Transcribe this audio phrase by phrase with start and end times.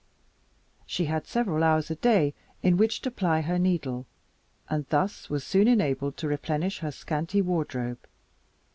[0.87, 4.07] She had several hours a day in which to ply her needle,
[4.67, 7.99] and thus was soon enabled to replenish her scanty wardrobe.